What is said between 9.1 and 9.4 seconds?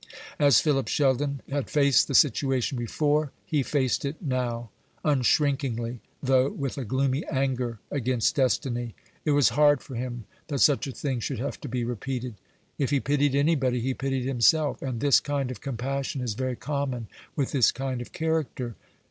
It